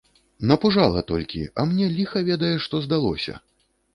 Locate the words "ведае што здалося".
2.29-3.37